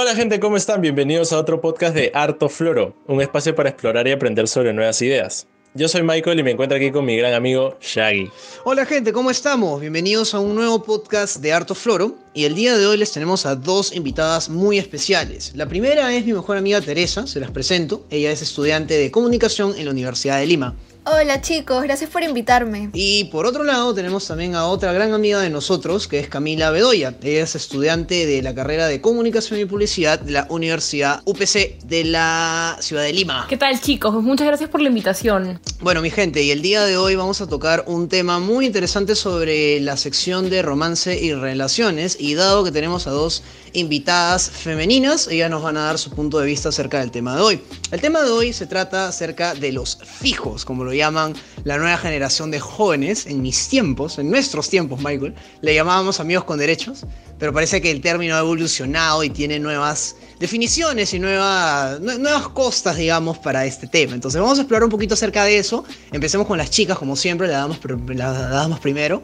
[0.00, 0.80] Hola gente, ¿cómo están?
[0.80, 5.02] Bienvenidos a otro podcast de Harto Floro, un espacio para explorar y aprender sobre nuevas
[5.02, 5.48] ideas.
[5.74, 8.30] Yo soy Michael y me encuentro aquí con mi gran amigo Shaggy.
[8.62, 9.80] Hola gente, ¿cómo estamos?
[9.80, 13.44] Bienvenidos a un nuevo podcast de Harto Floro y el día de hoy les tenemos
[13.44, 15.50] a dos invitadas muy especiales.
[15.56, 18.06] La primera es mi mejor amiga Teresa, se las presento.
[18.08, 20.76] Ella es estudiante de comunicación en la Universidad de Lima.
[21.10, 22.90] Hola chicos, gracias por invitarme.
[22.92, 26.70] Y por otro lado tenemos también a otra gran amiga de nosotros, que es Camila
[26.70, 27.14] Bedoya.
[27.22, 32.04] Ella es estudiante de la carrera de Comunicación y Publicidad de la Universidad UPC de
[32.04, 33.46] la ciudad de Lima.
[33.48, 34.22] ¿Qué tal chicos?
[34.22, 35.58] Muchas gracias por la invitación.
[35.80, 39.14] Bueno mi gente, y el día de hoy vamos a tocar un tema muy interesante
[39.14, 42.18] sobre la sección de romance y relaciones.
[42.20, 43.42] Y dado que tenemos a dos
[43.78, 47.42] invitadas femeninas, ellas nos van a dar su punto de vista acerca del tema de
[47.42, 47.60] hoy.
[47.90, 51.96] El tema de hoy se trata acerca de los fijos, como lo llaman la nueva
[51.96, 53.26] generación de jóvenes.
[53.26, 57.06] En mis tiempos, en nuestros tiempos, Michael, le llamábamos amigos con derechos,
[57.38, 62.96] pero parece que el término ha evolucionado y tiene nuevas definiciones y nuevas, nuevas costas,
[62.96, 64.14] digamos, para este tema.
[64.14, 65.84] Entonces vamos a explorar un poquito acerca de eso.
[66.12, 69.22] Empecemos con las chicas, como siempre, la damos, la damos primero.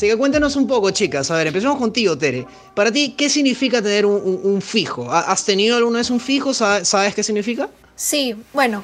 [0.00, 1.30] Así que cuéntanos un poco, chicas.
[1.30, 2.46] A ver, empecemos contigo, Tere.
[2.72, 5.12] Para ti, ¿qué significa tener un, fijo?
[5.12, 6.54] ¿Has tenido alguna vez un fijo?
[6.54, 7.68] ¿Sabes qué significa?
[7.96, 8.82] Sí, bueno,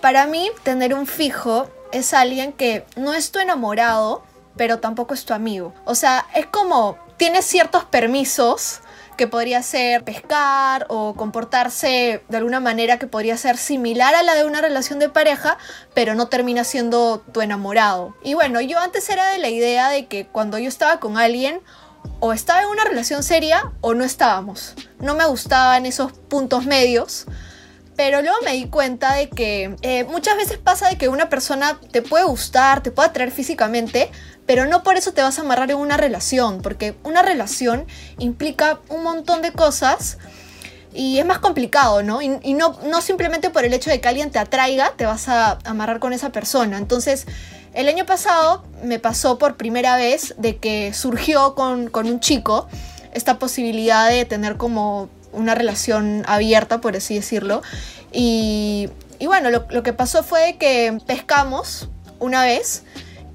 [0.00, 4.24] para mí tener un fijo es alguien que no es tu enamorado,
[4.56, 5.72] pero tampoco es tu amigo.
[5.84, 8.80] O sea, es como tienes ciertos permisos
[9.18, 14.34] que podría ser pescar o comportarse de alguna manera que podría ser similar a la
[14.34, 15.58] de una relación de pareja,
[15.92, 18.16] pero no termina siendo tu enamorado.
[18.22, 21.60] Y bueno, yo antes era de la idea de que cuando yo estaba con alguien,
[22.20, 24.74] o estaba en una relación seria o no estábamos.
[24.98, 27.26] No me gustaban esos puntos medios.
[27.96, 31.80] Pero luego me di cuenta de que eh, muchas veces pasa de que una persona
[31.90, 34.10] te puede gustar, te puede atraer físicamente,
[34.48, 37.86] pero no por eso te vas a amarrar en una relación, porque una relación
[38.18, 40.16] implica un montón de cosas
[40.94, 42.22] y es más complicado, ¿no?
[42.22, 45.58] Y, no, no simplemente por el hecho de que alguien te atraiga, te vas a
[45.64, 46.78] amarrar con esa persona.
[46.78, 47.26] Entonces,
[47.74, 52.68] el año pasado me pasó por primera vez de que surgió con, con un chico
[53.12, 57.60] esta posibilidad de tener como una relación abierta, por así decirlo.
[58.12, 58.88] Y,
[59.20, 62.84] bueno, lo, que pasó fue que pescamos una vez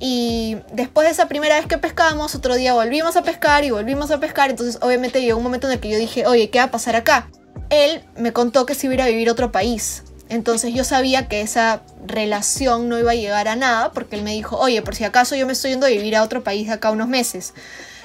[0.05, 4.11] y después de esa primera vez que pescamos, otro día volvimos a pescar y volvimos
[4.11, 4.49] a pescar.
[4.49, 6.97] Entonces obviamente llegó un momento en el que yo dije, oye, ¿qué va a pasar
[6.97, 7.29] acá?
[7.69, 10.03] Él me contó que se iba a vivir a otro país.
[10.27, 14.33] Entonces yo sabía que esa relación no iba a llegar a nada porque él me
[14.33, 16.73] dijo, oye, por si acaso yo me estoy yendo a vivir a otro país de
[16.73, 17.53] acá unos meses.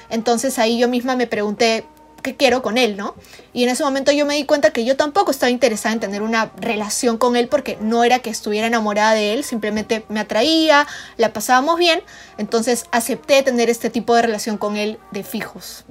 [0.09, 1.83] Entonces ahí yo misma me pregunté,
[2.21, 3.15] qué quiero con él, ¿no?
[3.53, 6.21] Y en ese momento yo me di cuenta que yo tampoco estaba interesada en tener
[6.21, 10.87] una relación con él porque no era que estuviera enamorada de él, simplemente me atraía,
[11.17, 12.01] la pasábamos bien,
[12.37, 15.85] entonces acepté tener este tipo de relación con él de fijos.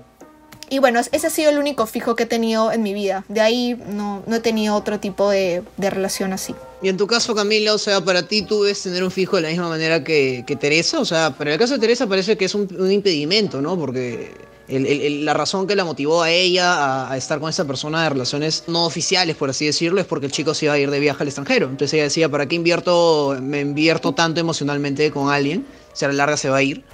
[0.71, 3.25] Y bueno, ese ha sido el único fijo que he tenido en mi vida.
[3.29, 6.55] De ahí no, no he tenido otro tipo de, de, relación así.
[6.83, 9.43] Y en tu caso, Camila, o sea, para ti tú ves tener un fijo de
[9.43, 11.01] la misma manera que, que Teresa.
[11.01, 13.79] O sea, en el caso de Teresa parece que es un impedimento, ¿no?
[13.79, 18.65] Porque la razón que la motivó a ella a, estar con esa persona de relaciones
[18.67, 21.23] no oficiales, por así decirlo, es porque el chico se iba a ir de viaje
[21.23, 21.67] al extranjero.
[21.67, 25.67] Entonces ella decía, ¿para qué invierto, me invierto tanto emocionalmente con alguien?
[25.93, 26.85] Si a la larga se va a ir.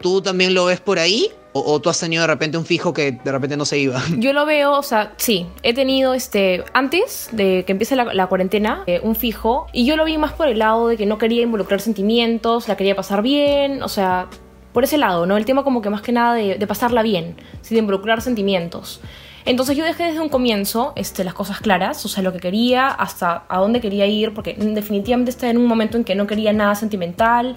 [0.00, 1.30] ¿Tú también lo ves por ahí?
[1.58, 4.02] O, tú has tenido de repente un fijo que de repente no se iba?
[4.18, 8.84] Yo lo veo, o sea, sí, he tenido este, antes de que empiece la, cuarentena,
[8.86, 11.42] eh, un fijo, y yo lo vi más por el lado de que no quería
[11.42, 14.28] involucrar sentimientos, la quería pasar bien, o sea,
[14.76, 15.38] por ese lado, ¿no?
[15.38, 19.00] El tema como que más que nada de, pasarla bien, sin involucrar sentimientos.
[19.46, 22.88] Entonces yo dejé desde un comienzo este, las cosas claras, o sea, lo que quería,
[22.88, 26.52] hasta a dónde quería ir, porque definitivamente estaba en un momento en que no quería
[26.52, 27.56] nada sentimental,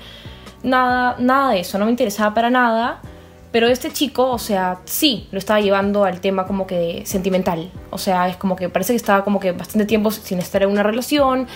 [0.63, 3.02] nada, nada de eso, no me interesaba para nada.
[3.51, 7.71] Pero este chico, o sea, sí, lo estaba llevando al tema como que sentimental.
[7.89, 10.69] O sea, es como que parece que estaba como que bastante tiempo sin estar en
[10.69, 11.47] una relación.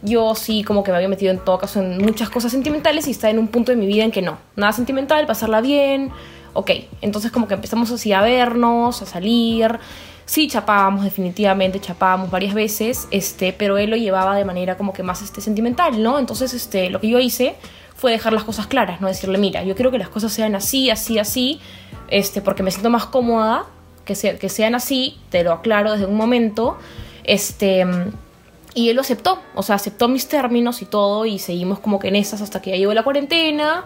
[0.00, 3.10] Yo sí como que me había metido en todo caso en muchas cosas sentimentales y
[3.10, 4.38] está en un punto de mi vida en que no.
[4.56, 6.10] Nada sentimental, pasarla bien.
[6.54, 6.70] Ok,
[7.02, 9.78] entonces como que empezamos así a vernos, a salir.
[10.24, 15.02] Sí, chapábamos, definitivamente, chapábamos varias veces, este, pero él lo llevaba de manera como que
[15.02, 16.18] más este, sentimental, ¿no?
[16.18, 17.56] Entonces, este, lo que yo hice
[18.02, 20.90] fue dejar las cosas claras, no decirle, mira, yo quiero que las cosas sean así,
[20.90, 21.60] así, así,
[22.08, 23.66] este, porque me siento más cómoda
[24.04, 26.78] que, que sean así, te lo aclaro desde un momento,
[27.22, 27.86] este,
[28.74, 32.08] y él lo aceptó, o sea, aceptó mis términos y todo, y seguimos como que
[32.08, 33.84] en esas hasta que ya llegó la cuarentena,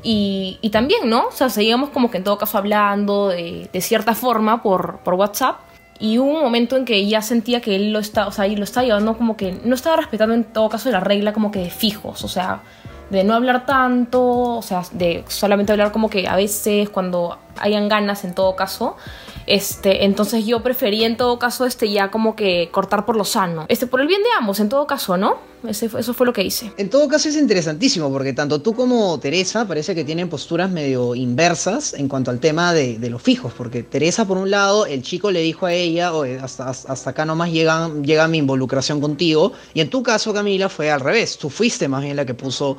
[0.00, 1.26] y, y también, ¿no?
[1.26, 5.58] O sea, seguíamos como que en todo caso hablando de, cierta forma por, por WhatsApp,
[5.98, 8.54] y hubo un momento en que ya sentía que él lo está, o sea, y
[8.54, 11.58] lo estaba llevando como que no estaba respetando en todo caso la regla como que
[11.58, 12.62] de fijos, o sea,
[13.10, 14.22] de no hablar tanto,
[14.56, 18.96] o sea, de solamente hablar como que a veces cuando hayan ganas en todo caso.
[19.46, 23.66] Este, entonces yo preferí en todo caso este ya como que cortar por lo sano.
[23.68, 25.38] Este, por el bien de ambos, en todo caso, ¿no?
[25.66, 26.72] Ese, eso fue lo que hice.
[26.76, 31.14] En todo caso es interesantísimo porque tanto tú como Teresa parece que tienen posturas medio
[31.14, 35.30] inversas en cuanto al tema de, los fijos, porque Teresa por un lado, el chico
[35.30, 39.80] le dijo a ella, Oye, hasta, hasta acá nomás llega, llega mi involucración contigo, y
[39.80, 42.76] en tu caso Camila fue al revés, tú fuiste más bien la que puso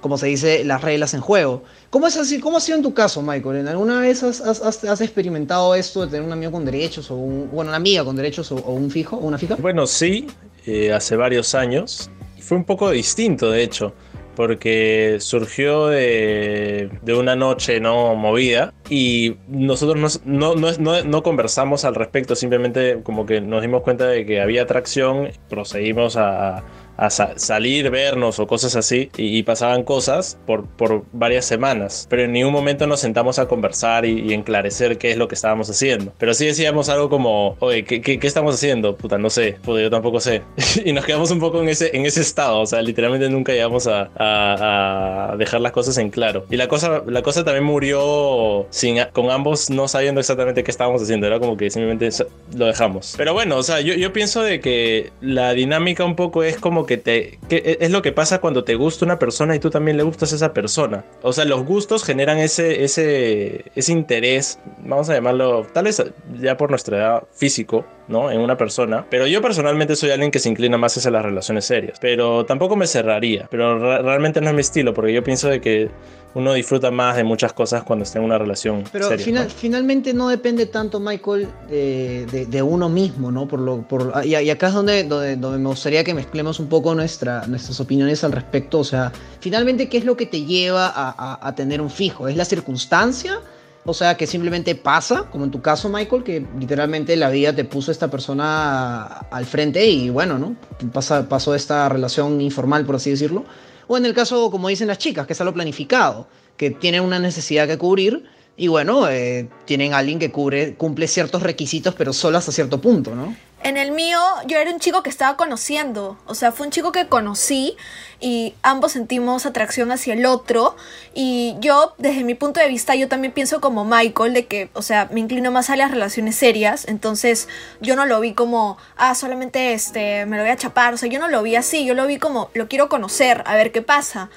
[0.00, 1.62] como se dice, las reglas en juego.
[1.90, 3.58] ¿Cómo, es así, cómo ha sido en tu caso, Michael?
[3.58, 7.50] ¿En alguna vez has, has, experimentado esto de tener un amigo con derechos, o un,
[7.50, 9.56] bueno, una amiga con derechos, o, un fijo, o una fija?
[9.56, 10.26] Bueno, sí,
[10.66, 12.10] eh, hace varios años.
[12.40, 13.92] Fue un poco distinto, de hecho,
[14.38, 21.96] porque surgió de, una noche no movida y nosotros no, no, no, no, conversamos al
[21.96, 26.62] respecto, simplemente como que nos dimos cuenta de que había atracción, procedimos a
[26.98, 32.32] a salir, vernos o cosas así, y, pasaban cosas por, por, varias semanas, pero en
[32.32, 36.12] ningún momento nos sentamos a conversar y, enclarecer qué es lo que estábamos haciendo.
[36.18, 38.96] Pero sí decíamos algo como, oye, ¿qué, qué, estamos haciendo?
[38.96, 40.42] Puta, no sé, puta, yo tampoco sé.
[40.84, 43.86] y nos quedamos un poco en ese, en ese estado, o sea, literalmente nunca llegamos
[43.86, 46.46] a, a, dejar las cosas en claro.
[46.50, 51.00] Y la cosa, la cosa también murió sin, con ambos no sabiendo exactamente qué estábamos
[51.00, 52.08] haciendo, era como que simplemente
[52.56, 53.14] lo dejamos.
[53.16, 56.87] Pero bueno, o sea, yo, yo pienso de que la dinámica un poco es como
[56.88, 60.32] Que es lo que pasa cuando te gusta una persona y tú también le gustas
[60.32, 61.04] a esa persona.
[61.22, 66.02] O sea, los gustos generan ese, ese, ese interés, vamos a llamarlo, tal vez
[66.40, 68.30] ya por nuestra edad físico, ¿no?
[68.30, 69.04] En una persona.
[69.08, 71.98] Pero yo personalmente soy alguien que se inclina más hacia las relaciones serias.
[72.00, 73.46] Pero tampoco me cerraría.
[73.50, 75.90] Pero realmente no es mi estilo, porque yo pienso de que
[76.34, 78.84] uno disfruta más de muchas cosas cuando está en una relación.
[78.92, 83.48] Pero seria, finalmente no depende tanto, Michael, de, de, uno mismo, ¿no?
[83.48, 86.94] Por lo, por, y, acá es donde, donde, donde, me gustaría que mezclemos un poco
[86.94, 88.78] nuestra, nuestras opiniones al respecto.
[88.78, 92.28] O sea, finalmente, ¿qué es lo que te lleva a, a, a tener un fijo?
[92.28, 93.40] ¿Es la circunstancia?
[93.84, 97.64] O sea, que simplemente pasa, como en tu caso, Michael, que literalmente la vida te
[97.64, 100.56] puso esta persona al frente y bueno, ¿no?
[100.92, 103.44] Pasa, pasó esta relación informal, por así decirlo.
[103.86, 106.28] O en el caso, como dicen las chicas, que es algo planificado,
[106.58, 108.24] que tienen una necesidad que cubrir
[108.56, 112.80] y bueno, eh, tienen a alguien que cubre, cumple ciertos requisitos, pero solo hasta cierto
[112.80, 113.34] punto, ¿no?
[113.60, 116.16] En el mío, yo era un chico que estaba conociendo.
[116.26, 117.76] O sea, fue un chico que conocí
[118.20, 120.76] y ambos sentimos atracción hacia el otro.
[121.12, 124.82] Y yo, desde mi punto de vista, yo también pienso como Michael, de que, o
[124.82, 126.86] sea, me inclino más a las relaciones serias.
[126.86, 127.48] Entonces,
[127.80, 130.94] yo no lo vi como, ah, solamente este, me lo voy a chapar.
[130.94, 131.84] O sea, yo no lo vi así.
[131.84, 134.30] Yo lo vi como, lo quiero conocer, a ver qué pasa.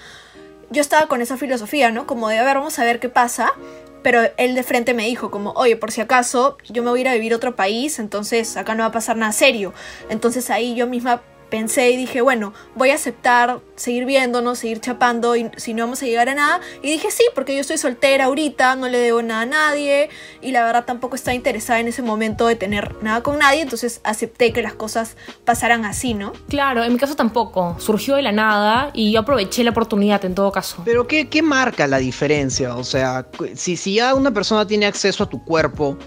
[0.72, 2.08] Yo estaba con esa filosofía, ¿no?
[2.08, 3.54] Como de, a ver, vamos a ver qué pasa.
[4.02, 7.02] Pero él de frente me dijo como, oye, por si acaso, yo me voy a
[7.02, 9.74] ir a vivir a otro país, entonces acá no va a pasar nada serio.
[10.10, 11.22] Entonces ahí yo misma
[11.52, 16.02] pensé y dije, bueno, voy a aceptar seguir viéndonos, seguir chapando y si no vamos
[16.02, 16.62] a llegar a nada.
[16.82, 20.10] Y dije, sí, porque yo estoy soltera ahorita, no le debo nada a nadie
[20.42, 24.02] y la verdad tampoco estaba interesada en ese momento de tener nada con nadie, entonces
[24.04, 26.34] acepté que las cosas pasaran así, ¿no?
[26.48, 30.34] Claro, en mi caso tampoco, surgió de la nada y yo aproveché la oportunidad en
[30.34, 30.82] todo caso.
[30.86, 32.76] Pero ¿qué, qué marca la diferencia?
[32.76, 35.98] O sea, si, si ya una persona tiene acceso a tu cuerpo,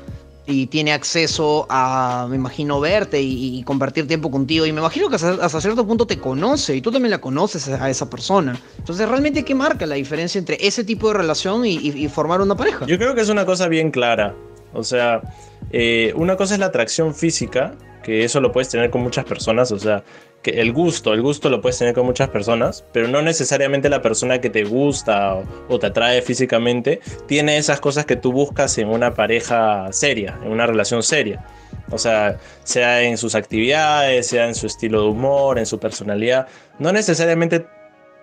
[0.46, 4.66] y tiene acceso a, me imagino, verte y, compartir tiempo contigo.
[4.66, 7.88] Y me imagino que hasta, cierto punto te conoce y tú también la conoces a,
[7.88, 8.60] esa persona.
[8.78, 12.86] Entonces, ¿realmente qué marca la diferencia entre ese tipo de relación y, formar una pareja?
[12.86, 14.34] Yo creo que es una cosa bien clara.
[14.72, 15.22] O sea,
[15.70, 19.72] eh, una cosa es la atracción física, que eso lo puedes tener con muchas personas.
[19.72, 20.04] O sea,
[20.50, 24.40] el gusto, el gusto lo puedes tener con muchas personas, pero no necesariamente la persona
[24.40, 29.14] que te gusta o, te atrae físicamente tiene esas cosas que tú buscas en una
[29.14, 31.44] pareja seria, en una relación seria.
[31.90, 36.46] O sea, sea en sus actividades, sea en su estilo de humor, en su personalidad.
[36.78, 37.66] No necesariamente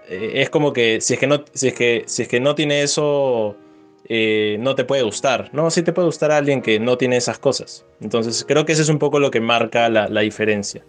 [0.08, 2.56] eh, es como que si es que no, si es que, si es que no
[2.56, 3.56] tiene eso,
[4.10, 5.50] eh, no te puede gustar.
[5.54, 7.86] No, sí te puede gustar alguien que no tiene esas cosas.
[8.02, 10.84] Entonces creo que eso es un poco lo que marca la diferencia.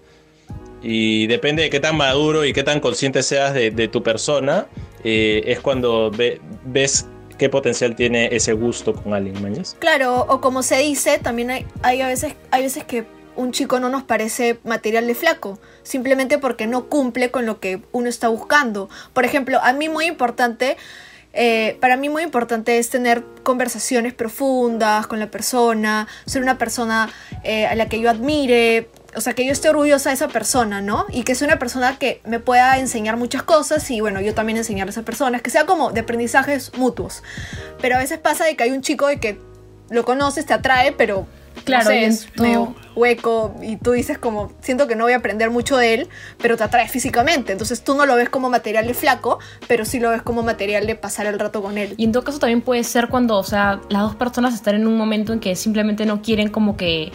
[0.82, 4.66] Y depende de qué tan maduro y qué tan consciente seas de, tu persona,
[5.04, 6.10] eh, es cuando
[6.64, 7.06] ves
[7.38, 9.76] qué potencial tiene ese gusto con alguien, ¿mañas?
[9.78, 13.04] Claro, o como se dice, también hay, hay, a veces, hay veces que
[13.36, 17.80] un chico no nos parece material de flaco, simplemente porque no cumple con lo que
[17.92, 18.88] uno está buscando.
[19.12, 20.76] Por ejemplo, a mí muy importante,
[21.32, 27.10] eh, para mí muy importante es tener conversaciones profundas con la persona, ser una persona
[27.42, 30.80] eh, a la que yo admire, o sea, que yo esté orgullosa de esa persona,
[30.80, 31.06] ¿no?
[31.10, 34.56] Y que sea una persona que me pueda enseñar muchas cosas y bueno, yo también
[34.58, 37.22] enseñarle a esa persona, que sea como de aprendizajes mutuos.
[37.80, 39.38] Pero a veces pasa de que hay un chico de que
[39.90, 41.26] lo conoces, te atrae, pero
[41.64, 45.12] Claro, no sé, es todo- medio hueco y tú dices como, siento que no voy
[45.12, 46.08] a aprender mucho de él,
[46.40, 47.52] pero te atrae físicamente.
[47.52, 49.38] Entonces tú no lo ves como material de flaco,
[49.68, 51.92] pero sí lo ves como material de pasar el rato con él.
[51.98, 54.86] Y en todo caso también puede ser cuando, o sea, las dos personas están en
[54.86, 57.12] un momento en que simplemente no quieren como que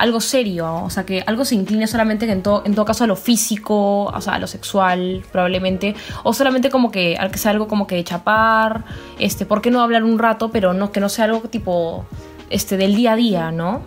[0.00, 3.06] algo serio, o sea, que algo se incline solamente en, todo en todo caso a
[3.06, 7.68] lo físico, o sea, a lo sexual probablemente, o solamente como que, que sea algo
[7.68, 8.84] como que de chapar,
[9.18, 12.06] este, ¿por qué no hablar un rato, pero no, que no sea algo tipo,
[12.48, 13.82] este, del día a día, ¿no?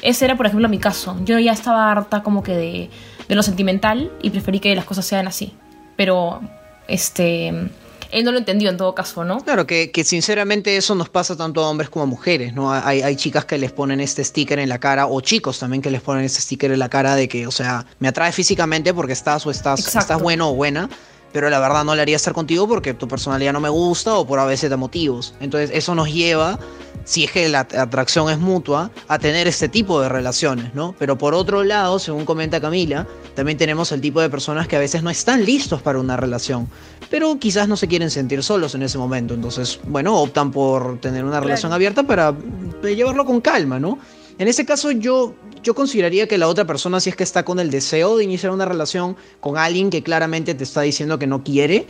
[0.00, 1.16] Ese era, por ejemplo, mi caso.
[1.24, 2.90] Yo ya estaba harta como que de,
[3.28, 5.54] de lo sentimental y preferí que las cosas sean así.
[5.96, 6.40] Pero,
[6.86, 7.68] este,
[8.12, 9.38] él no lo entendió en todo caso, ¿no?
[9.40, 12.72] Claro, que, que sinceramente eso nos pasa tanto a hombres como a mujeres, ¿no?
[12.72, 15.90] Hay, hay chicas que les ponen este sticker en la cara, o chicos también que
[15.90, 19.14] les ponen este sticker en la cara de que, o sea, me atrae físicamente porque
[19.14, 19.98] estás o estás, Exacto.
[20.00, 20.88] estás bueno o buena,
[21.32, 24.26] pero la verdad no le haría estar contigo porque tu personalidad no me gusta o
[24.26, 25.34] por a veces de motivos.
[25.40, 26.58] Entonces eso nos lleva,
[27.04, 30.94] si es que la atracción es mutua, a tener este tipo de relaciones, ¿no?
[30.98, 34.80] Pero por otro lado, según comenta Camila, también tenemos el tipo de personas que a
[34.80, 36.68] veces no están listos para una relación,
[37.10, 39.34] pero quizás no se quieren sentir solos en ese momento.
[39.34, 42.34] Entonces, bueno, optan por tener una relación abierta para
[42.82, 43.98] eh, llevarlo con calma, ¿no?
[44.38, 47.60] En ese caso yo, yo consideraría que la otra persona, si es que está con
[47.60, 51.42] el deseo de iniciar una relación con alguien que claramente te está diciendo que no
[51.44, 51.86] quiere,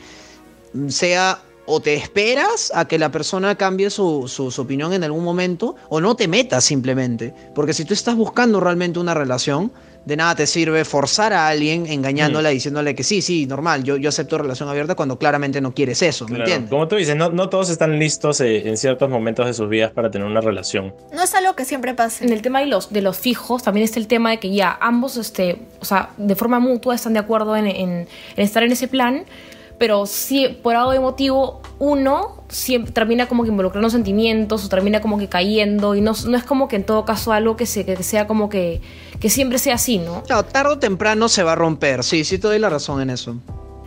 [0.88, 5.76] sea o te esperas a que la persona cambie su, su- opinión en algún momento
[5.88, 7.33] o no te metas simplemente.
[7.55, 9.71] Porque si tú estás buscando realmente una relación,
[10.04, 14.09] de nada te sirve forzar a alguien engañándola, diciéndole que sí, sí, normal, yo, yo
[14.09, 16.71] acepto relación abierta cuando claramente no quieres eso, ¿me Claro, entiendes?
[16.71, 19.92] Como tú dices, no, no todos están listos eh, en ciertos momentos de sus vidas
[19.92, 20.94] para tener una relación.
[21.12, 22.25] No es algo que siempre pase.
[22.25, 24.76] En el tema de los, de los fijos también está el tema de que ya
[24.80, 28.73] ambos, este, o sea, de forma mutua están de acuerdo en, en- en estar en
[28.73, 29.25] ese plan,
[29.82, 35.00] pero si por algo de motivo uno siempre termina como que involucrando sentimientos o termina
[35.00, 37.84] como que cayendo y no, no es como que en todo caso algo que, se,
[37.84, 38.80] que sea como que,
[39.18, 40.22] que siempre sea así, ¿no?
[40.22, 43.10] Claro, tarde o temprano se va a romper, sí, sí te doy la razón en
[43.10, 43.34] eso.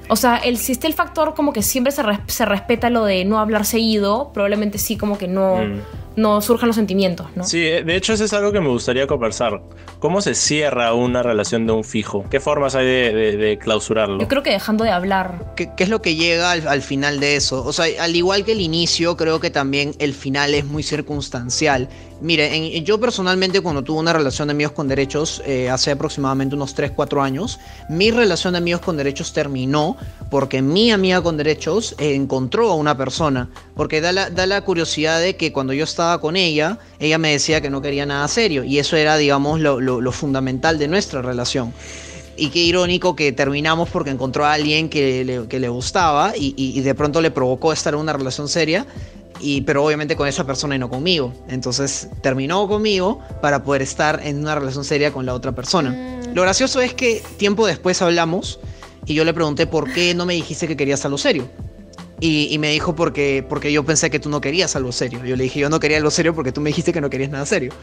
[0.10, 3.06] O sea, el, si está el factor como que siempre se, res- se respeta lo
[3.06, 5.80] de no hablar seguido, probablemente sí como que no, Mm.
[6.16, 7.44] No surjan los sentimientos, ¿no?
[7.44, 9.62] Sí, eh, de hecho eso es algo que me gustaría conversar.
[10.00, 12.26] ¿Cómo se cierra una relación de un fijo?
[12.30, 14.20] ¿Qué formas hay de, de- de clausurarlo?
[14.20, 15.54] Yo creo que dejando de hablar.
[15.56, 17.64] ¿Qué, qué es lo que llega al, al final de eso?
[17.66, 21.90] O sea, al igual que el inicio, creo que también el final es muy circunstancial.
[22.22, 26.56] Mire, en- yo personalmente cuando tuve una relación de amigos con derechos eh, hace aproximadamente
[26.56, 29.98] unos 3, 4 años, mi relación de amigos con derechos terminó
[30.30, 33.50] porque mi amiga con derechos eh, encontró a una persona.
[33.76, 37.32] Porque da la, da la curiosidad de que cuando yo estaba con ella, ella me
[37.32, 38.64] decía que no quería nada serio.
[38.64, 41.74] Y eso era, digamos, lo- lo- lo fundamental de nuestra relación.
[42.38, 46.54] Y qué irónico que terminamos porque encontró a alguien que le, que le gustaba y,
[46.58, 48.86] y- y de pronto le provocó estar en una relación seria,
[49.40, 51.34] y, pero obviamente con esa persona y no conmigo.
[51.50, 55.92] Entonces terminó conmigo para poder estar en una relación seria con la otra persona.
[55.92, 56.34] Mm.
[56.34, 58.60] Lo gracioso es que tiempo después hablamos
[59.06, 61.48] y yo le pregunté por qué no me dijiste que querías algo serio.
[62.22, 65.24] Y, y me dijo porque, porque yo pensé que tú no querías algo serio.
[65.26, 67.30] Yo le dije, yo no quería algo serio porque tú me dijiste que no querías
[67.30, 67.74] nada serio.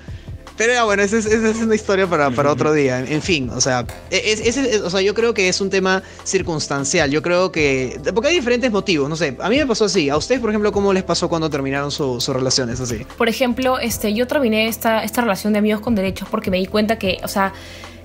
[0.57, 2.99] Pero ya, bueno, esa es, esa es una historia para, para otro día.
[3.01, 5.71] En, en fin, o sea, es, es- es- o sea, yo creo que es un
[5.71, 7.11] tema circunstancial.
[7.11, 7.99] Yo creo que...
[8.15, 9.37] Porque hay diferentes motivos, no sé.
[9.41, 10.09] A mí me pasó así.
[10.11, 13.07] A ustedes, por ejemplo, ¿cómo les pasó cuando terminaron su- sus relaciones así?
[13.17, 16.67] Por ejemplo, este, yo terminé esta, esta relación de amigos con derechos porque me di
[16.67, 17.53] cuenta que, o sea,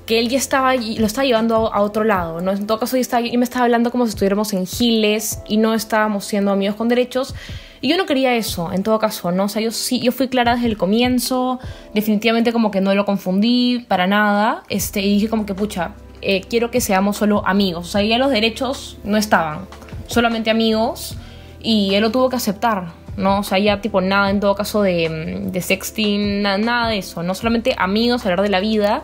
[0.08, 2.52] que él ya estaba, lo estaba llevando a, otro lado, ¿no?
[2.52, 5.58] En todo caso, yo, estaba, yo me estaba hablando como si estuviéramos en giles y
[5.58, 7.36] no estábamos siendo amigos con derechos.
[7.82, 9.44] Y yo no quería eso, en todo caso, ¿no?
[9.44, 11.60] O sea, yo sí, yo fui clara desde el comienzo,
[11.94, 16.42] definitivamente como que no lo confundí para nada, este, y dije como que, pucha, eh,
[16.50, 17.88] quiero que seamos solo amigos.
[17.88, 19.68] O sea, ya los derechos no estaban,
[20.08, 21.18] solamente amigos,
[21.62, 23.40] y él lo tuvo que aceptar, ¿no?
[23.40, 27.24] O sea, ya tipo nada en todo caso de, mm, sexting, na- nada de eso,
[27.24, 29.04] no solamente amigos, hablar de la vida.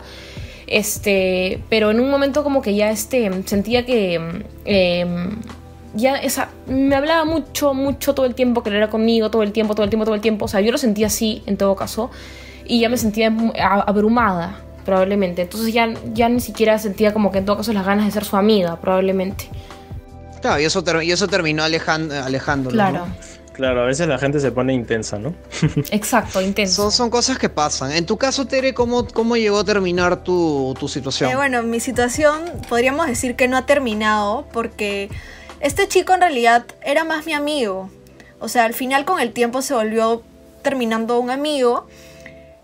[0.66, 4.14] Este, pero en un momento como que ya este, sentía que
[4.64, 5.36] em,
[5.94, 9.74] ya esa, me hablaba mucho, mucho todo el tiempo, que era conmigo, todo el tiempo,
[9.74, 10.46] todo el tiempo, todo el tiempo.
[10.46, 12.10] O sea, yo lo sentía así en todo caso
[12.66, 13.32] y ya me sentía
[13.86, 15.42] abrumada probablemente.
[15.42, 18.24] Entonces ya, ya ni siquiera sentía como que en todo caso las ganas de ser
[18.24, 19.48] su amiga, probablemente.
[20.40, 22.74] Claro, y eso, ter- y eso terminó alejan- alejándolo.
[22.74, 23.14] Claro, ¿no?
[23.54, 25.32] Claro, a veces la gente se pone intensa, ¿no?
[25.92, 26.82] exacto, intenso.
[26.82, 27.92] Son, son cosas que pasan.
[27.92, 31.30] En tu caso, Tere, ¿cómo, cómo llegó a terminar tu, tu situación?
[31.30, 35.08] Eh, bueno, mi situación podríamos decir que no ha terminado porque
[35.60, 37.90] este chico en realidad era más mi amigo.
[38.40, 40.22] O sea, al final con el tiempo se volvió
[40.62, 41.86] terminando un amigo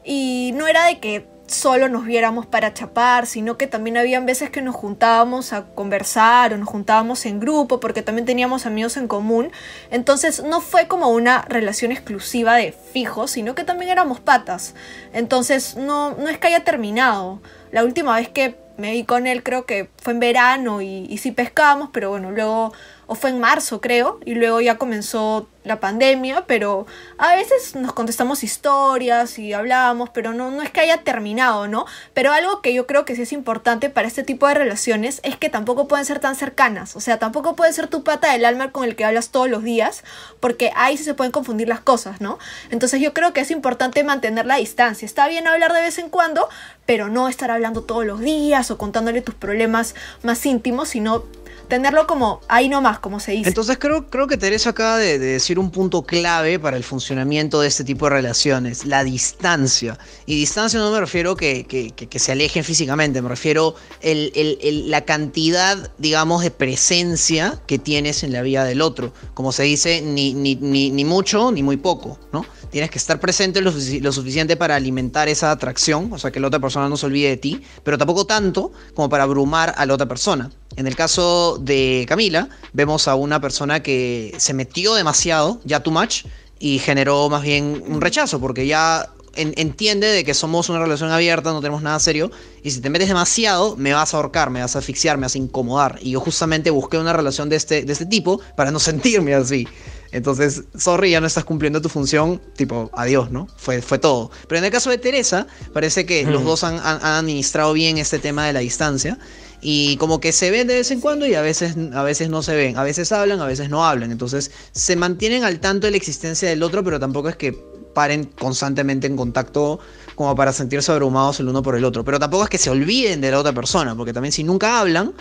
[0.05, 4.51] y no era de que solo nos viéramos para chapar, sino que también habían veces
[4.51, 9.09] que nos juntábamos a conversar o nos juntábamos en grupo porque también teníamos amigos en
[9.09, 9.51] común.
[9.91, 14.75] Entonces no fue como una relación exclusiva de fijos, sino que también éramos patas.
[15.13, 17.41] Entonces no, no es que haya terminado.
[17.73, 21.19] La última vez que me vi con él creo que fue en verano y, y
[21.19, 22.73] sí pescábamos, pero bueno, luego
[23.11, 26.87] o fue en marzo creo, y luego ya comenzó la pandemia, pero
[27.19, 31.87] a veces nos contestamos historias y hablábamos, pero no, no es que haya terminado, ¿no?
[32.15, 35.37] Pero algo que yo creo que sí es importante para este tipo de relaciones es
[35.37, 38.71] que tampoco pueden ser tan cercanas, o sea, tampoco puede ser tu pata del alma
[38.71, 40.05] con el que hablas todos los días,
[40.39, 42.39] porque ahí sí se pueden confundir las cosas, ¿no?
[42.71, 46.11] Entonces yo creo que es importante mantener la distancia, está bien hablar de vez en
[46.11, 46.49] cuando,
[46.87, 51.25] pero no estar hablando todos los días o contándole tus problemas más íntimos, sino
[51.71, 53.49] tenerlo como ahí nomás, como se dice.
[53.49, 57.69] Entonces creo, creo que Teresa acaba de, decir un punto clave para el funcionamiento de
[57.69, 59.99] este tipo de relaciones, la distancia.
[60.27, 65.07] Y distancia no me refiero que, que, se alejen físicamente, me refiero el, el, la
[65.07, 69.15] cantidad, digamos, de presencia que tienes en la vida del otro.
[69.33, 72.45] Como se dice, ni, ni, ni, ni mucho ni muy poco, ¿no?
[72.71, 76.49] Tienes que estar presente lo, lo, suficiente para alimentar esa atracción, o sea, que la
[76.49, 79.95] otra persona no se olvide de ti, pero tampoco tanto como para abrumar a la
[79.95, 80.51] otra persona.
[80.77, 85.91] En el caso de Camila, vemos a una persona que se metió demasiado, ya too
[85.91, 86.25] much,
[86.59, 91.53] y generó más bien un rechazo, porque ya entiende de que somos una relación abierta,
[91.53, 92.31] no tenemos nada serio,
[92.63, 95.35] y si te metes demasiado, me vas a ahorcar, me vas a asfixiar, me vas
[95.35, 95.99] a incomodar.
[96.03, 99.67] Y yo justamente busqué una relación de este, de este tipo para no sentirme así.
[100.13, 103.47] Entonces, sorry, ya no estás cumpliendo tu función, tipo, adiós, ¿no?
[103.57, 104.31] Fue, fue todo.
[104.49, 108.47] Pero en el caso de Teresa, parece que los dos han, administrado bien este tema
[108.47, 109.19] de la distancia.
[109.63, 112.43] Y como que se ven de vez en cuando y a veces, a veces no
[112.43, 112.79] se ven.
[112.79, 114.11] A veces hablan, a veces no hablan.
[114.11, 117.53] Entonces, se mantienen al tanto de la existencia del otro, pero tampoco es que
[117.95, 119.81] paren constantemente en contacto
[120.15, 122.05] como para sentirse abrumados el uno por el otro.
[122.05, 125.15] Pero tampoco es que se olviden de la otra persona, porque también si nunca hablan,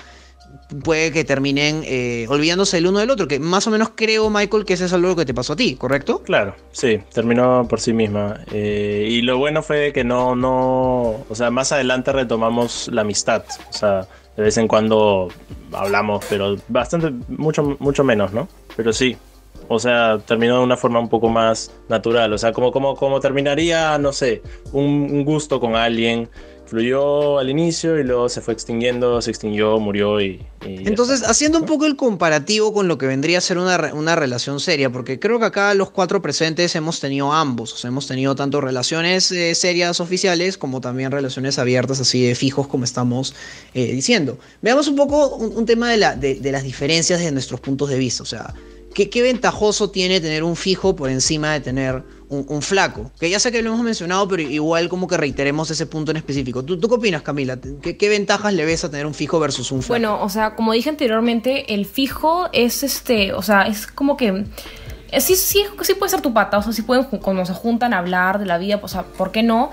[0.84, 4.66] puede que terminen eh, olvidándose el uno del otro, que más o menos creo, Michael,
[4.66, 6.22] que ese es algo que te pasó a ti, ¿correcto?
[6.24, 8.42] Claro, sí, terminó por sí misma.
[8.52, 13.44] Eh, y lo bueno fue que no, no, o sea, más adelante retomamos la amistad,
[13.70, 14.08] o sea,
[14.40, 15.28] de vez en cuando
[15.74, 18.48] hablamos, pero bastante, mucho, mucho menos, ¿no?
[18.78, 19.18] Pero sí,
[19.68, 22.32] o sea, terminó de una forma un poco más natural.
[22.32, 24.42] O sea, como, como, como terminaría, no sé,
[24.72, 26.30] un gusto con alguien
[26.70, 30.46] fluyó al inicio y luego se fue extinguiendo, se extinguió, murió y...
[30.62, 34.60] Entonces, haciendo un poco el comparativo con lo que vendría a ser una, una, relación
[34.60, 38.36] seria, porque creo que acá los cuatro presentes hemos tenido ambos, o sea, hemos tenido
[38.36, 43.34] tanto relaciones eh, serias oficiales como también relaciones abiertas así de fijos como estamos
[43.74, 44.38] eh, diciendo.
[44.62, 48.22] Veamos un poco un, tema de, la, de, las diferencias de nuestros puntos de vista,
[48.22, 48.54] o sea,
[48.94, 53.12] ¿qué, ¿qué ventajoso tiene tener un fijo por encima de tener un, flaco.
[53.20, 56.18] Que ya sé que lo hemos mencionado, pero igual como que reiteremos ese punto en
[56.18, 56.64] específico.
[56.64, 57.58] ¿Tú, qué opinas, Camila?
[57.60, 59.94] ¿Qué, ventajas le ves a tener un fijo versus un flaco?
[59.94, 64.46] Bueno, o sea, como dije anteriormente, el fijo es este, o sea, es como que...
[65.12, 67.96] Eh, sí, sí, sí puede ser tu pata, o sea, sí pueden cuando se juntan
[67.96, 69.72] a hablar de la vida, o sea, ¿por qué no?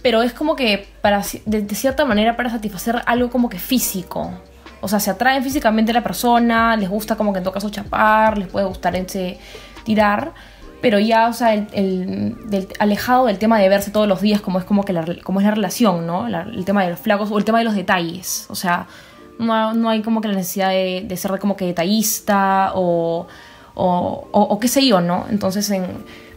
[0.00, 4.32] Pero es como que para, de cierta manera para satisfacer algo como que físico,
[4.80, 7.70] o sea, se atraen físicamente a la persona, les gusta como que en todo caso
[7.70, 9.38] chapar, les puede gustar ese
[9.84, 10.32] tirar,
[10.80, 12.36] pero ya, o sea, el,
[12.78, 15.46] alejado del tema de verse todos los días como es como que la, como es
[15.46, 16.26] la relación, ¿no?
[16.26, 18.86] el tema de los flacos o el tema de los detalles, o sea,
[19.38, 23.26] no, hay como que la necesidad de, ser como que detallista o,
[23.74, 25.26] o, o, qué sé yo, ¿no?
[25.30, 25.86] Entonces, en,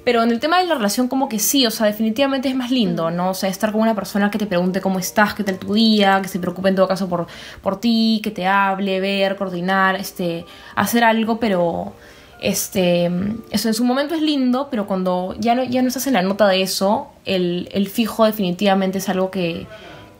[0.03, 2.71] pero en el tema de la relación como que sí, o sea, definitivamente es más
[2.71, 3.29] lindo, ¿no?
[3.29, 6.19] O sea, estar con una persona que te pregunte cómo estás, qué tal tu día,
[6.21, 7.27] que se preocupe en todo caso por,
[7.61, 11.93] por ti, que te hable, ver, coordinar, este, hacer algo, pero
[12.39, 13.11] este,
[13.51, 16.23] eso en su momento es lindo, pero cuando ya no, ya no estás en la
[16.23, 19.67] nota de eso, el, el fijo definitivamente es algo que,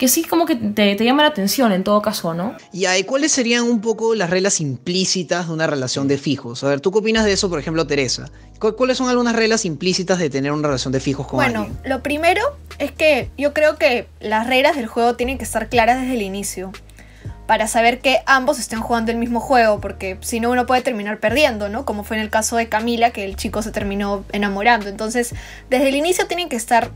[0.02, 2.56] que sí como que te, te, llama la atención en todo caso, ¿no?
[2.74, 6.64] Y ahí, ¿cuáles serían un poco las reglas implícitas de una relación de fijos?
[6.64, 8.32] A ver, ¿tú qué opinas de eso, por ejemplo, Teresa?
[8.58, 11.78] ¿Cuáles son algunas reglas implícitas de tener una relación de fijos con bueno, alguien?
[11.82, 12.42] Bueno, lo primero
[12.80, 16.24] es que yo creo que las reglas del juego tienen que estar claras desde el
[16.24, 16.72] inicio
[17.46, 21.20] para saber que ambos estén jugando el mismo juego, porque si no uno puede terminar
[21.20, 21.86] perdiendo, ¿no?
[21.86, 24.90] Como fue en el caso de Camila, que el chico se terminó enamorando.
[24.90, 25.36] Entonces,
[25.70, 26.90] desde el inicio tienen que estar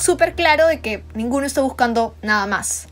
[0.00, 2.88] súper claro de que ninguno está buscando nada más.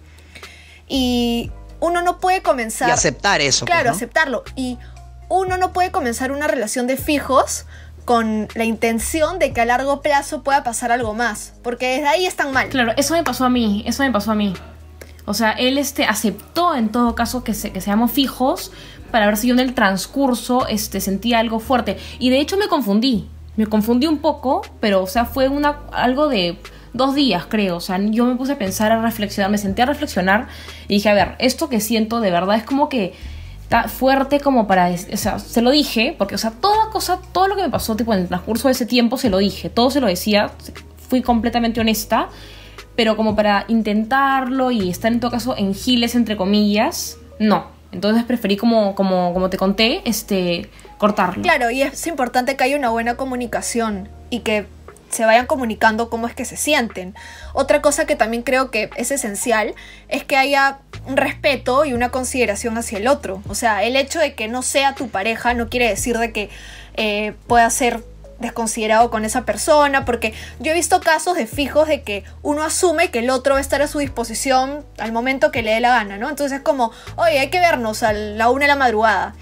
[0.88, 2.88] Y uno no puede comenzar...
[2.88, 3.64] Y aceptar eso.
[3.64, 4.44] Pues, claro, aceptarlo.
[4.57, 4.79] Y
[5.29, 7.66] uno no puede comenzar una relación de fijos
[8.05, 12.25] con la intención de que a largo plazo pueda pasar algo más, porque desde ahí
[12.25, 12.68] están mal.
[12.71, 14.55] Claro, eso me pasó a mí, eso me pasó a mí.
[15.27, 18.73] O sea, él este, aceptó en todo caso que, se, que seamos fijos
[19.11, 21.99] para ver si yo en el transcurso este, sentía algo fuerte.
[22.18, 23.29] Y de hecho me confundí.
[23.57, 26.59] Me confundí un poco, pero o sea, fue una, algo de,
[26.92, 27.77] dos días, creo.
[27.77, 30.48] O sea, yo me puse a pensar, a reflexionar, me senté a reflexionar
[30.88, 33.14] y dije, a ver, esto que siento de verdad es como que
[33.62, 37.48] está fuerte como para, o sea, se lo dije, porque, o sea, toda cosa, todo
[37.48, 39.90] lo que me pasó, tipo, en el transcurso de ese tiempo se lo dije, todo
[39.90, 40.51] se lo decía,
[41.09, 42.31] fui completamente honesta,
[42.96, 47.66] pero como para intentarlo y estar en todo caso en giles, entre comillas, no.
[47.92, 51.42] Entonces preferí, como, como, como te conté, este, cortarlo.
[51.42, 54.66] Claro, y es importante que haya una buena comunicación y que
[55.11, 57.14] se vayan comunicando cómo es que se sienten.
[57.53, 59.75] Otra cosa que también creo que es esencial
[60.09, 63.42] es que haya un respeto y una consideración hacia el otro.
[63.49, 66.51] O sea, el hecho de que no sea tu pareja no quiere decir de que
[66.94, 68.03] eh, pueda ser
[68.38, 73.11] desconsiderado con esa persona, porque yo he visto casos de fijos de que uno asume
[73.11, 75.90] que el otro va a estar a su disposición al momento que le dé la
[75.90, 76.29] gana, ¿no?
[76.29, 79.35] Entonces es como, oye, hay que vernos a la una de la madrugada.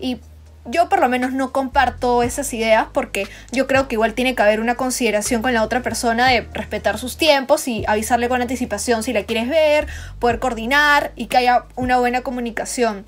[0.00, 0.18] Y
[0.64, 4.42] yo por lo menos no comparto esas ideas porque yo creo que igual tiene que
[4.42, 9.02] haber una consideración con la otra persona de respetar sus tiempos y avisarle con anticipación
[9.02, 9.86] si la quieres ver,
[10.18, 13.04] poder coordinar y que haya una buena comunicación.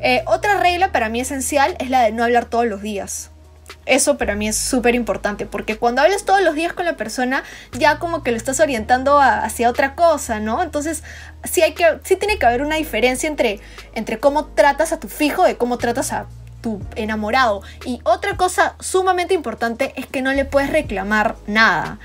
[0.00, 3.30] Eh, otra regla para mí esencial es la de no hablar todos los días.
[3.86, 7.44] Eso para mí es súper importante porque cuando hablas todos los días con la persona
[7.72, 10.62] ya como que lo estás orientando hacia otra cosa, ¿no?
[10.62, 11.02] Entonces
[11.44, 13.60] sí, hay que, sí tiene que haber una diferencia entre,
[13.94, 16.26] entre cómo tratas a tu fijo de cómo tratas a
[16.64, 17.62] tu enamorado.
[17.84, 21.98] Y otra cosa sumamente importante es que no le puedes reclamar nada.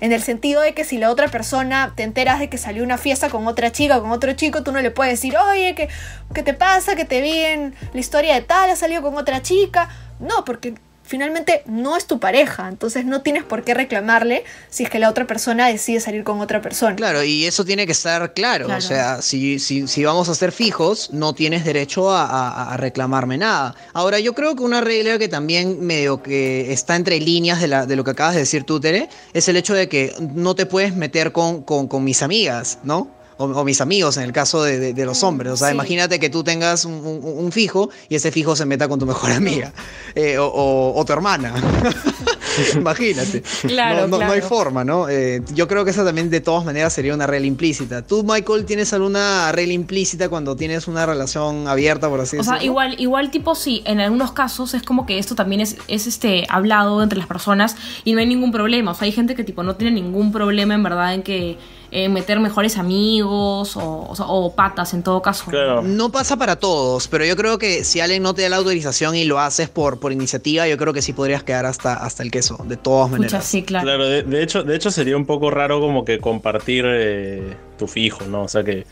[0.00, 2.98] En el sentido de que si la otra persona te enteras de que salió una
[2.98, 5.88] fiesta con otra chica o con otro chico, tú no le puedes decir, oye, ¿qué,
[6.34, 6.96] ¿qué te pasa?
[6.96, 9.88] Que te vi en la historia de tal, ha salido con otra chica.
[10.20, 14.90] No, porque finalmente no es tu pareja, entonces no tienes por qué reclamarle si es
[14.90, 16.96] que la otra persona decide salir con otra persona.
[16.96, 20.50] Claro, y eso tiene que estar claro, o sea, si, si, si, vamos a ser
[20.50, 23.74] fijos, no tienes derecho a, reclamarme nada.
[23.92, 27.86] Ahora, yo creo que una regla que también medio que está entre líneas de, la,
[27.86, 30.66] de lo que acabas de decir tú, Tere, es el hecho de que no te
[30.66, 33.10] puedes meter con, con, con mis amigas, ¿no?
[33.36, 35.52] O, mis amigos en el caso de, los mm, hombres.
[35.52, 39.06] O sea, imagínate que tú tengas un, fijo y ese fijo se meta con tu
[39.06, 39.72] mejor amiga
[40.14, 41.54] eh, o, tu hermana.
[42.74, 43.42] imagínate.
[43.62, 45.08] Claro, no, no, hay forma, ¿no?
[45.08, 48.02] Eh, yo creo que esa también de todas maneras sería una regla implícita.
[48.02, 52.56] ¿Tú, Michael, tienes alguna regla implícita cuando tienes una relación abierta, por así decirlo?
[52.56, 55.76] O sea, igual, igual tipo sí, en algunos casos es como que esto también es,
[55.88, 58.92] es este hablado entre las personas y no hay ningún problema.
[58.92, 61.58] O sea, hay gente que tipo no tiene ningún problema en verdad en que
[61.96, 65.52] eh, meter mejores amigos o, patas en todo caso.
[65.84, 69.14] No pasa para todos, pero yo creo que si alguien no te da la autorización
[69.14, 72.32] y lo haces por, por iniciativa, yo creo que sí podrías quedar hasta, hasta el
[72.32, 73.44] queso, de todas maneras.
[73.44, 73.84] sí, claro.
[73.86, 78.24] Claro, de, hecho, de hecho sería un poco raro como que compartir eh, tu fijo,
[78.24, 78.42] ¿no?
[78.42, 78.84] O sea que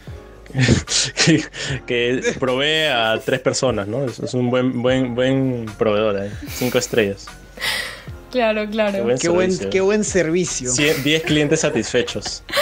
[1.87, 4.05] que, provee a tres personas, ¿no?
[4.05, 6.31] Es, un buen, buen, buen proveedor, ¿eh?
[6.55, 7.27] cinco estrellas.
[8.33, 8.92] Claro, claro.
[9.21, 10.73] Qué buen, qué buen, servicio.
[10.73, 12.42] 10 clientes satisfechos.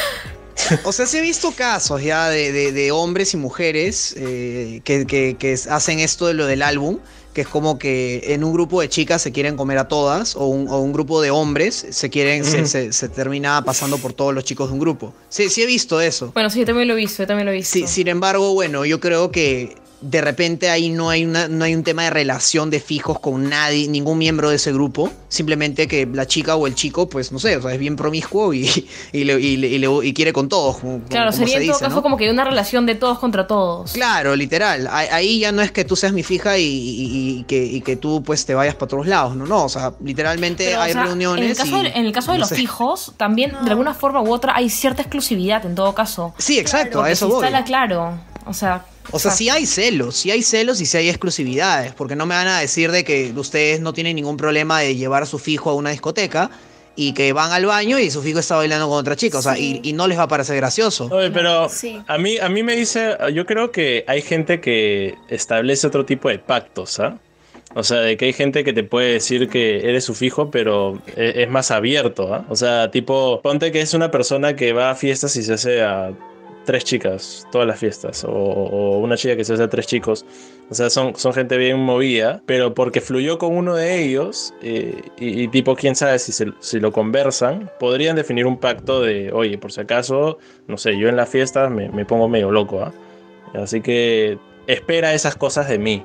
[0.85, 6.27] O sea, se he visto casos ya de, hombres y mujeres eh, que, hacen esto
[6.27, 6.99] de lo del álbum,
[7.33, 10.47] que es como que en un grupo de chicas se quieren comer a todas, o
[10.47, 14.75] un, grupo de hombres se quieren, se, se, termina pasando por todos los chicos de
[14.75, 15.15] un grupo.
[15.29, 16.31] Sí, sí he visto eso.
[16.35, 17.73] Bueno, sí, yo también lo he visto, yo también lo he visto.
[17.73, 21.75] Sí, sin embargo, bueno, yo creo que de repente ahí no hay, una, no hay
[21.75, 25.11] un tema de relación de fijos con nadie, ningún miembro de ese grupo.
[25.29, 28.53] Simplemente que la chica o el chico, pues no sé, o sea, es bien promiscuo
[28.55, 28.69] y,
[29.13, 30.79] y, quiere con todos.
[31.09, 33.93] claro, sería en todo caso como que una relación de todos contra todos.
[33.93, 34.89] Claro, literal.
[34.91, 38.55] Ahí ya no es que tú seas mi fija y, que, que, tú pues te
[38.55, 39.65] vayas para otros lados, no, no.
[39.65, 41.45] O sea, literalmente hay reuniones.
[41.45, 44.33] En el caso, de, en el caso de los fijos, también de alguna forma u
[44.33, 46.35] otra hay cierta exclusividad en todo caso.
[46.39, 47.47] Sí, exacto, a eso voy.
[47.65, 48.30] claro.
[48.51, 52.17] O sea, o sea, sí hay celos, sí hay celos y sí hay exclusividades, porque
[52.17, 55.27] no me van a decir de que ustedes no tienen ningún problema de llevar a
[55.27, 56.51] su fijo a una discoteca
[56.97, 59.57] y que van al baño y su fijo está bailando con otra chica, o sea,
[59.57, 61.09] y, no les va a parecer gracioso.
[61.13, 61.69] Oye, pero
[62.09, 66.29] a, mí, a mí me dice, yo creo que hay gente que establece otro tipo
[66.29, 67.19] de pactos, ¿ah?
[67.73, 71.01] O sea, de que hay gente que te puede decir que eres su fijo, pero
[71.17, 72.45] e, es, más abierto, ¿ah?
[72.49, 75.83] O sea, tipo, ponte que es una persona que va a fiestas y se hace
[75.83, 76.11] a
[76.71, 80.25] tres chicas todas las fiestas, o, una chica que se hace a tres chicos.
[80.71, 85.03] O sea, son, son gente bien movida, pero porque fluyó con uno de ellos, eh,
[85.19, 89.73] y, tipo, quién sabe si, si lo conversan, podrían definir un pacto de, oye, por
[89.73, 92.93] si acaso, no sé, yo en la fiesta me, me pongo medio loco, ¿ah?
[93.55, 96.05] Así que espera esas cosas de mí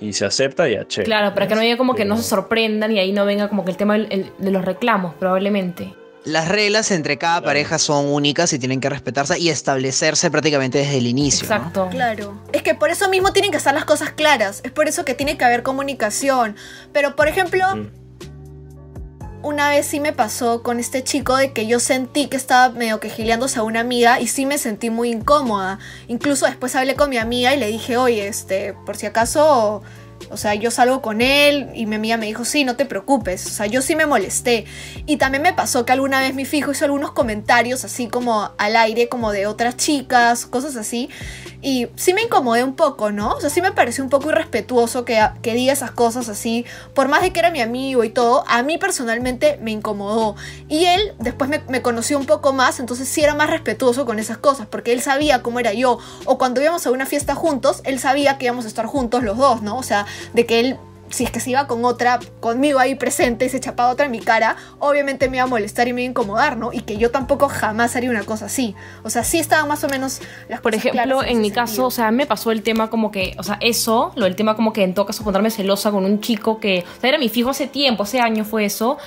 [0.00, 1.02] y se acepta y che.
[1.02, 3.66] Claro, para que no haya como que no se sorprendan y ahí no venga como
[3.66, 5.92] que el tema de los reclamos, probablemente.
[6.24, 10.98] Las reglas entre cada pareja son únicas y tienen que respetarse y establecerse prácticamente desde
[10.98, 11.44] el inicio.
[11.44, 11.88] Exacto.
[11.90, 12.42] Claro.
[12.52, 14.60] Es que por eso mismo tienen que estar las cosas claras.
[14.62, 16.56] Es por eso que tiene que haber comunicación.
[16.92, 17.64] Pero, por ejemplo,
[19.42, 23.00] una vez sí me pasó con este chico de que yo sentí que estaba medio
[23.00, 25.78] quejileándose a una amiga y sí me sentí muy incómoda.
[26.08, 29.82] Incluso después hablé con mi amiga y le dije, oye, este, por si acaso
[30.28, 33.46] o sea, yo salgo con él y mi amiga me dijo, sí, no te preocupes.
[33.46, 34.64] O sea, yo sí me molesté.
[35.06, 38.76] Y también me pasó que alguna vez mi fijo hizo algunos comentarios así como al
[38.76, 41.08] aire, como de otras chicas, cosas así.
[41.62, 43.34] Y sí me incomodé un poco, ¿no?
[43.34, 46.64] O sea, sí me pareció un poco irrespetuoso que, que diga esas cosas así.
[46.94, 50.36] Por más de que era mi amigo y todo, a mí personalmente me incomodó.
[50.68, 54.18] Y él después me, me conoció un poco más, entonces sí era más respetuoso con
[54.18, 55.98] esas cosas, porque él sabía cómo era yo.
[56.24, 59.36] O cuando íbamos a una fiesta juntos, él sabía que íbamos a estar juntos los
[59.36, 59.76] dos, ¿no?
[59.76, 60.78] O sea, de que él
[61.10, 64.12] si es que se iba con otra, conmigo ahí presente y se chapaba otra en
[64.12, 66.72] mi cara, obviamente me iba a molestar y me iba a incomodar, ¿no?
[66.72, 68.74] Y que yo tampoco jamás haría una cosa así.
[69.02, 72.10] O sea, sí estaban más o menos las Por ejemplo, en, mi caso, o sea,
[72.10, 74.94] me pasó el tema como que, o sea, eso, lo del tema como que en
[74.94, 78.04] todo caso encontrarme celosa con un chico que, o sea, era mi fijo hace tiempo,
[78.04, 78.98] hace años fue eso.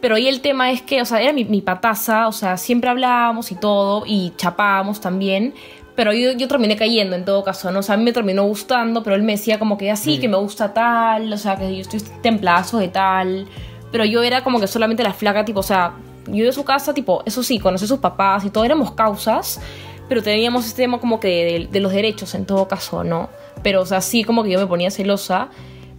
[0.00, 2.90] Pero ahí el tema es que, o sea, era mi, mi pataza, o sea, siempre
[2.90, 5.54] hablábamos y todo, y chapábamos también,
[5.96, 7.80] pero yo, yo, terminé cayendo en todo caso, ¿no?
[7.80, 10.28] O sea, a mí me terminó gustando, pero él me decía como que así, que
[10.28, 13.46] me gusta tal, o sea, que yo estoy templazo de tal.
[13.90, 15.94] Pero yo era como que solamente la flaca, tipo, o sea,
[16.26, 19.58] yo de su casa, tipo, eso sí, conocí a sus papás y todo, éramos causas,
[20.06, 23.30] pero teníamos este tema como que de, de los derechos en todo caso, ¿no?
[23.62, 25.48] Pero, o sea, sí como que yo me ponía celosa.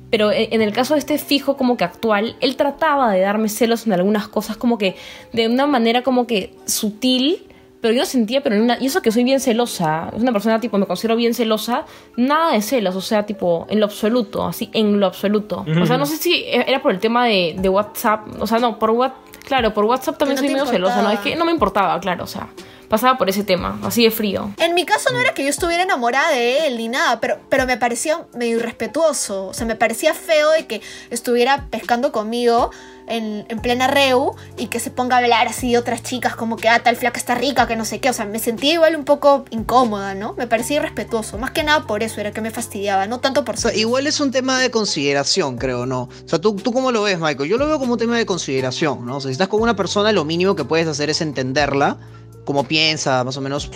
[0.10, 3.50] Pero e, en el caso de este fijo como que actual, él trataba de darme
[3.50, 4.96] celos en algunas cosas como que
[5.34, 7.47] de una manera como que sutil,
[7.88, 10.60] pero yo sentía, pero en una, y eso que soy bien celosa, es una persona
[10.60, 11.86] tipo, me considero bien celosa,
[12.18, 15.66] nada de celos, o sea, tipo, en lo absoluto, así, en lo absoluto.
[15.82, 18.78] O sea, no sé si era por el tema de, de WhatsApp, o sea, no,
[18.78, 21.12] por WhatsApp, claro, por WhatsApp también soy medio celosa, ¿no?
[21.12, 22.50] Es que no me importaba, claro, o sea
[22.88, 24.52] pasaba por ese tema, así de frío.
[24.58, 27.66] En mi caso no era que yo estuviera enamorada de él ni nada, pero, pero
[27.66, 32.72] me parecía medio irrespetuoso, o sea, me parecía feo de que estuviera pescando conmigo
[33.08, 36.58] en, en, plena reu y que se ponga a hablar así de otras chicas como
[36.58, 38.10] que, ah, tal flaca está rica, que no sé qué.
[38.10, 40.34] O sea, me sentía igual un poco incómoda, ¿no?
[40.38, 41.38] Me parecía irrespetuoso.
[41.38, 43.56] Más que nada por eso era que me fastidiaba, no tanto por...
[43.56, 46.04] O sea, igual es un tema de consideración, creo, ¿no?
[46.04, 47.50] O sea, ¿tú, ¿tú cómo lo ves, Michael?
[47.50, 49.18] Yo lo veo como un tema de consideración, ¿no?
[49.18, 51.98] O sea, si estás con una persona, lo mínimo que puedes hacer es entenderla
[52.48, 53.70] cómo piensa, más o menos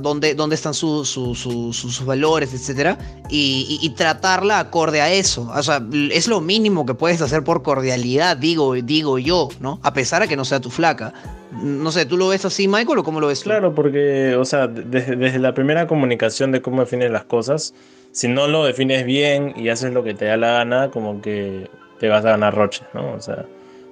[0.00, 2.96] dónde, dónde están sus valores, etcétera,
[3.28, 5.50] y, tratarla acorde a eso.
[5.52, 9.80] O sea, es lo mínimo que puedes hacer por cordialidad, digo, digo yo, ¿no?
[9.82, 11.12] A pesar de que no sea tu flaca.
[11.50, 13.50] No sé, ¿tú lo ves así, Michael, o cómo lo ves tú?
[13.50, 17.74] Claro, porque, o sea, desde, desde la primera comunicación de cómo defines las cosas,
[18.12, 21.68] si no lo defines bien y haces lo que te da la gana, como que
[21.98, 23.12] te vas a ganar roche, ¿no?
[23.14, 23.44] O sea,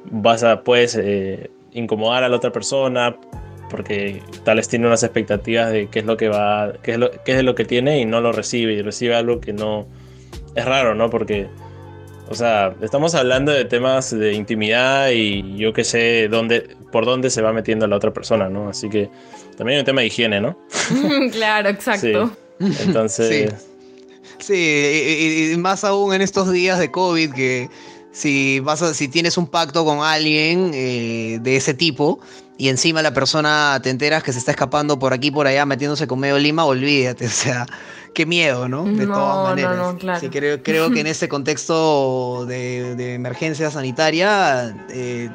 [0.05, 3.17] vas a, puedes eh, incomodar a la otra persona,
[3.73, 7.11] porque tal vez tiene unas expectativas de qué es lo que va, qué es lo,
[7.25, 9.87] qué es lo que tiene y no lo recibe y recibe algo que no
[10.55, 11.09] es raro, ¿no?
[11.09, 11.49] Porque,
[12.29, 17.31] o sea, estamos hablando de temas de intimidad y yo que sé dónde, por dónde
[17.31, 18.69] se va metiendo la otra persona, ¿no?
[18.69, 19.09] Así que
[19.57, 20.59] también hay un tema de higiene, ¿no?
[21.33, 22.31] claro, exacto.
[22.61, 22.77] Sí.
[22.87, 23.55] Entonces...
[24.39, 27.71] Sí, sí y, y más aún en estos días de COVID que
[28.13, 32.21] si, vas a, si tienes un pacto con alguien eh, de ese tipo
[32.63, 36.07] y encima la persona te enteras que se está escapando por aquí por allá metiéndose
[36.07, 37.67] con medio lima, olvídate, o sea,
[38.15, 38.85] qué miedo, ¿no?
[38.85, 39.77] De no, todas maneras.
[39.77, 40.21] No, no, claro.
[40.21, 45.29] Sí, creo, creo que en este contexto de, de emergencia sanitaria, eh,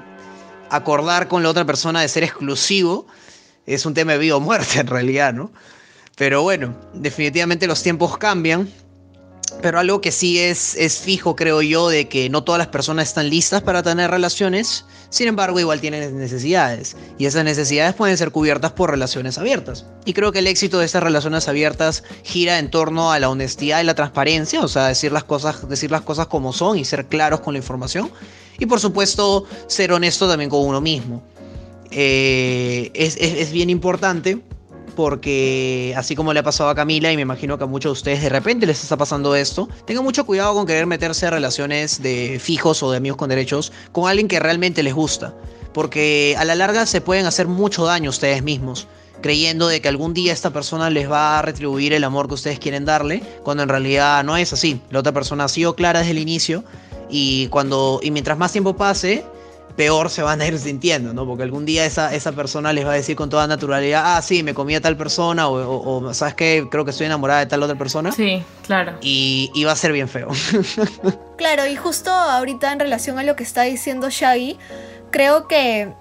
[0.70, 3.06] acordar con la otra persona de ser exclusivo
[3.66, 5.52] es un tema de vida o muerte en realidad, ¿no?
[6.16, 8.70] Pero bueno, definitivamente los tiempos cambian
[9.62, 13.08] pero algo que sí es, es fijo, creo yo, de que no todas las personas
[13.08, 18.32] están listas para tener relaciones, sin embargo igual tienen necesidades, y esas necesidades pueden ser
[18.32, 19.86] cubiertas por relaciones abiertas.
[20.06, 23.82] Y creo que el éxito de estas relaciones abiertas gira en torno a la honestidad
[23.82, 27.06] y la transparencia, o sea, decir las cosas, decir las cosas como son y ser
[27.06, 28.12] claros con la información,
[28.60, 31.24] y por supuesto ser honesto también con uno mismo.
[31.90, 34.42] Eh, es, es, es bien importante
[34.98, 37.94] porque así como le ha pasado a Camila y me imagino que a muchos de
[37.94, 42.02] ustedes de repente les está pasando esto, tengan mucho cuidado con querer meterse a relaciones
[42.02, 45.36] de fijos o de amigos con derechos con alguien que realmente les gusta,
[45.72, 48.88] porque a la larga se pueden hacer mucho daño ustedes mismos
[49.22, 52.58] creyendo de que algún día esta persona les va a retribuir el amor que ustedes
[52.58, 54.80] quieren darle, cuando en realidad no es así.
[54.92, 56.64] La otra persona ha sido clara desde el inicio
[57.10, 59.26] y cuando y mientras más tiempo pase,
[59.76, 61.26] peor se van a ir sintiendo, ¿no?
[61.26, 64.44] Porque algún día esa, esa persona les va a decir con toda naturalidad, ah, sí,
[64.44, 66.68] me comí a tal persona, o, o, o ¿sabes qué?
[66.70, 68.12] Creo que estoy enamorada de tal otra persona.
[68.12, 68.94] Sí, claro.
[69.02, 70.30] Y, y va a ser bien feo.
[71.38, 74.58] claro, y justo ahorita en relación a lo que está diciendo Shaggy,
[75.12, 75.94] creo que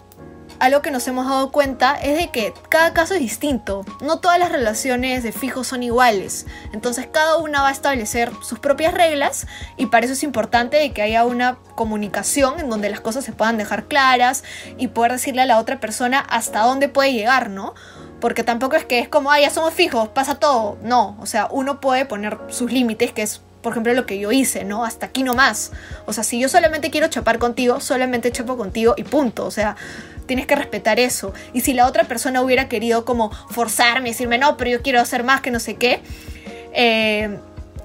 [0.58, 3.84] algo que nos hemos dado cuenta es de que cada caso es distinto.
[4.00, 6.46] No todas las relaciones de fijos son iguales.
[6.72, 10.92] Entonces cada una va a establecer sus propias reglas y para eso es importante de
[10.92, 14.44] que haya una comunicación en donde las cosas se puedan dejar claras
[14.78, 17.74] y poder decirle a la otra persona hasta dónde puede llegar, ¿no?
[18.20, 20.78] Porque tampoco es que es como, ah, ya somos fijos, pasa todo.
[20.82, 24.30] No, o sea, uno puede poner sus límites, que es por ejemplo, lo que yo
[24.30, 24.84] hice, ¿no?
[24.84, 25.72] Hasta aquí nomás.
[26.06, 29.44] O sea, si yo solamente quiero chapar contigo, solamente chapo contigo y punto.
[29.44, 29.74] O sea,
[30.26, 31.32] tienes que respetar eso.
[31.52, 35.24] Y si la otra persona hubiera querido como forzarme, decirme, no, pero yo quiero hacer
[35.24, 36.00] más que no sé qué,
[36.72, 37.38] eh,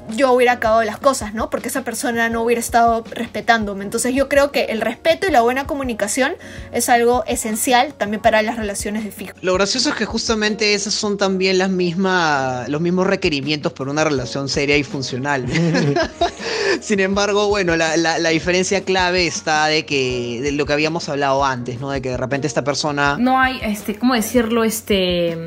[0.09, 1.49] yo hubiera acabado las cosas, ¿no?
[1.49, 3.83] Porque esa persona no hubiera estado respetándome.
[3.83, 6.33] Entonces yo creo que el respeto y la buena comunicación
[6.71, 9.33] es algo esencial también para las relaciones de fijo.
[9.41, 14.03] Lo gracioso es que justamente esos son también las mismas, los mismos requerimientos para una
[14.03, 15.45] relación seria y funcional.
[16.81, 21.43] Sin embargo, bueno, la, la, diferencia clave está de que de lo que habíamos hablado
[21.43, 21.91] antes, ¿no?
[21.91, 23.17] De que de repente esta persona...
[23.19, 24.63] No hay, este, ¿cómo decirlo?
[24.63, 25.37] Este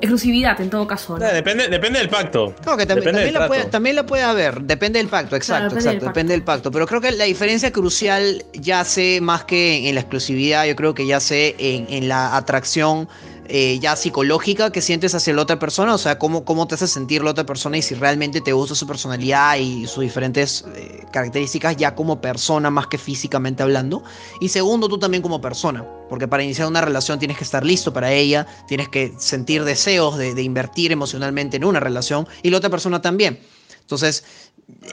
[0.00, 1.16] exclusividad en todo caso.
[1.16, 2.54] depende, depende del pacto.
[2.62, 6.04] Claro que también, la puede, también, la puede, haber, depende del pacto, exacto, depende exacto,
[6.04, 6.70] del depende del pacto.
[6.70, 10.94] Pero creo que la diferencia crucial ya sé más que en la exclusividad, yo creo
[10.94, 13.08] que ya sé en, en la atracción
[13.48, 16.86] eh, ya psicológica que sientes hacia la otra persona, o sea, cómo, cómo te hace
[16.86, 21.04] sentir la otra persona y si realmente te gusta su personalidad y sus diferentes eh,
[21.12, 24.02] características ya como persona más que físicamente hablando.
[24.40, 27.92] Y segundo, tú también como persona, porque para iniciar una relación tienes que estar listo
[27.92, 32.58] para ella, tienes que sentir deseos de, de invertir emocionalmente en una relación y la
[32.58, 33.38] otra persona también.
[33.86, 34.24] Entonces,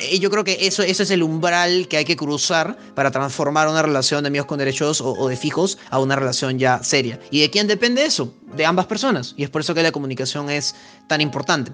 [0.01, 3.67] eh, yo creo que eso, eso es el umbral que hay que cruzar para transformar
[3.67, 7.19] una relación de amigos con derechos o, de fijos a una relación ya seria.
[7.31, 8.35] ¿Y de quién depende eso?
[8.55, 9.33] De ambas personas.
[9.35, 10.75] Y es por eso que la comunicación es
[11.07, 11.71] tan importante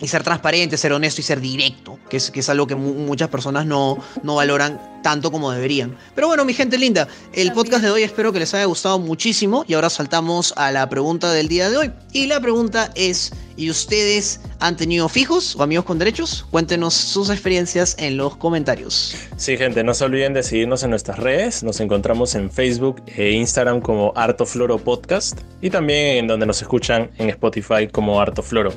[0.00, 3.28] y ser transparente, ser honesto y ser directo, que es, que es algo que muchas
[3.28, 5.96] personas no, no valoran tanto como deberían.
[6.14, 9.64] Pero bueno, mi gente linda, el podcast de hoy espero que les haya gustado muchísimo
[9.66, 11.92] y ahora saltamos a la pregunta del día de hoy.
[12.12, 16.46] Y la pregunta es, ¿y ustedes han tenido fijos o amigos con derechos?
[16.50, 19.14] Cuéntenos sus experiencias en los comentarios.
[19.36, 21.62] Sí, gente, no se olviden de seguirnos en nuestras redes.
[21.62, 27.10] Nos encontramos en Facebook e Instagram como Artofloro Podcast y también en donde nos escuchan
[27.18, 28.72] en Spotify como Artofloro.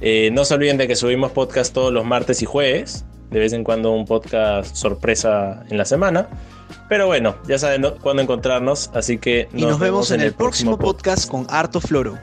[0.00, 3.04] Eh, no se olviden de que subimos podcast todos los martes y jueves.
[3.30, 6.28] De vez en cuando un podcast sorpresa en la semana.
[6.88, 10.78] Pero bueno, ya saben cuándo encontrarnos, así que nos, y nos vemos, en, el próximo
[10.78, 12.18] podcast con Harto Floro.